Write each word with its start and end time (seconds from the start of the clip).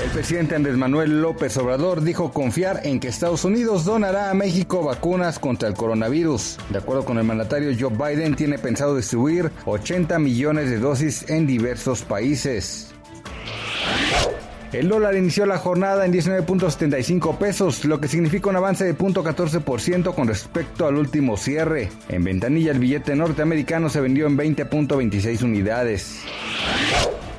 El 0.00 0.10
presidente 0.10 0.54
Andrés 0.54 0.76
Manuel 0.76 1.20
López 1.20 1.56
Obrador 1.58 2.02
dijo 2.02 2.32
confiar 2.32 2.80
en 2.84 2.98
que 2.98 3.08
Estados 3.08 3.44
Unidos 3.44 3.84
donará 3.84 4.30
a 4.30 4.34
México 4.34 4.82
vacunas 4.82 5.38
contra 5.38 5.68
el 5.68 5.74
coronavirus. 5.74 6.56
De 6.70 6.78
acuerdo 6.78 7.04
con 7.04 7.18
el 7.18 7.24
mandatario 7.24 7.76
Joe 7.78 7.90
Biden, 7.90 8.34
tiene 8.34 8.58
pensado 8.58 8.96
distribuir 8.96 9.50
80 9.66 10.18
millones 10.18 10.70
de 10.70 10.78
dosis 10.78 11.28
en 11.28 11.46
diversos 11.46 12.02
países. 12.02 12.94
El 14.72 14.88
dólar 14.88 15.14
inició 15.14 15.44
la 15.44 15.58
jornada 15.58 16.06
en 16.06 16.12
19.75 16.14 17.36
pesos, 17.36 17.84
lo 17.84 18.00
que 18.00 18.08
significa 18.08 18.48
un 18.48 18.56
avance 18.56 18.86
de 18.86 18.96
0.14% 18.96 20.14
con 20.14 20.26
respecto 20.26 20.86
al 20.86 20.96
último 20.96 21.36
cierre. 21.36 21.90
En 22.08 22.24
ventanilla 22.24 22.72
el 22.72 22.78
billete 22.78 23.14
norteamericano 23.14 23.90
se 23.90 24.00
vendió 24.00 24.26
en 24.26 24.38
20.26 24.38 25.42
unidades. 25.42 26.22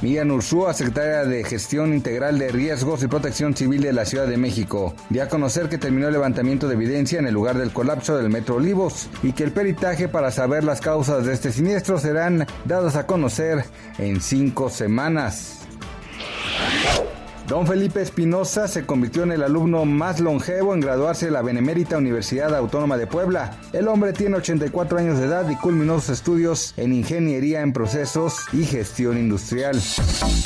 Miriam 0.00 0.30
Ursúa, 0.30 0.72
secretaria 0.74 1.24
de 1.24 1.42
Gestión 1.42 1.92
Integral 1.92 2.38
de 2.38 2.48
Riesgos 2.48 3.02
y 3.02 3.08
Protección 3.08 3.56
Civil 3.56 3.82
de 3.82 3.92
la 3.92 4.04
Ciudad 4.04 4.28
de 4.28 4.36
México, 4.36 4.94
dio 5.10 5.24
a 5.24 5.28
conocer 5.28 5.68
que 5.68 5.76
terminó 5.76 6.06
el 6.06 6.12
levantamiento 6.12 6.68
de 6.68 6.74
evidencia 6.74 7.18
en 7.18 7.26
el 7.26 7.34
lugar 7.34 7.58
del 7.58 7.72
colapso 7.72 8.16
del 8.16 8.30
Metro 8.30 8.56
Olivos 8.56 9.10
y 9.24 9.32
que 9.32 9.42
el 9.42 9.50
peritaje 9.50 10.06
para 10.08 10.30
saber 10.30 10.62
las 10.62 10.80
causas 10.80 11.26
de 11.26 11.34
este 11.34 11.50
siniestro 11.50 11.98
serán 11.98 12.46
dados 12.64 12.94
a 12.94 13.06
conocer 13.06 13.64
en 13.98 14.20
cinco 14.20 14.70
semanas. 14.70 15.67
Don 17.48 17.66
Felipe 17.66 18.02
Espinosa 18.02 18.68
se 18.68 18.84
convirtió 18.84 19.22
en 19.22 19.32
el 19.32 19.42
alumno 19.42 19.86
más 19.86 20.20
longevo 20.20 20.74
en 20.74 20.80
graduarse 20.80 21.26
de 21.26 21.32
la 21.32 21.40
Benemérita 21.40 21.96
Universidad 21.96 22.54
Autónoma 22.54 22.98
de 22.98 23.06
Puebla. 23.06 23.58
El 23.72 23.88
hombre 23.88 24.12
tiene 24.12 24.36
84 24.36 24.98
años 24.98 25.18
de 25.18 25.24
edad 25.24 25.48
y 25.48 25.56
culminó 25.56 25.98
sus 25.98 26.10
estudios 26.10 26.74
en 26.76 26.92
Ingeniería 26.92 27.62
en 27.62 27.72
Procesos 27.72 28.44
y 28.52 28.66
Gestión 28.66 29.16
Industrial. 29.16 29.80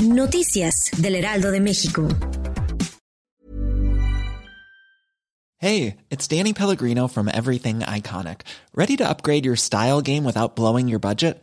Noticias 0.04 0.92
del 0.96 1.16
Heraldo 1.16 1.50
de 1.50 1.60
México. 1.60 2.06
Hey, 5.58 5.96
it's 6.08 6.28
Danny 6.28 6.52
Pellegrino 6.52 7.08
from 7.08 7.28
Everything 7.28 7.80
Iconic. 7.80 8.42
¿Ready 8.76 8.96
to 8.96 9.08
upgrade 9.08 9.44
your 9.44 9.56
style 9.56 10.02
game 10.02 10.22
without 10.22 10.54
blowing 10.54 10.86
your 10.86 11.00
budget? 11.00 11.42